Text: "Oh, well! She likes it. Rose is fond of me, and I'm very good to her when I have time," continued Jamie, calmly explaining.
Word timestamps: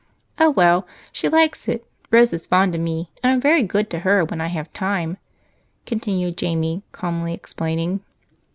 "Oh, 0.39 0.49
well! 0.49 0.87
She 1.11 1.29
likes 1.29 1.67
it. 1.67 1.85
Rose 2.09 2.33
is 2.33 2.47
fond 2.47 2.73
of 2.73 2.81
me, 2.81 3.11
and 3.21 3.31
I'm 3.33 3.39
very 3.39 3.61
good 3.61 3.87
to 3.91 3.99
her 3.99 4.25
when 4.25 4.41
I 4.41 4.47
have 4.47 4.73
time," 4.73 5.17
continued 5.85 6.37
Jamie, 6.37 6.81
calmly 6.91 7.35
explaining. 7.35 7.99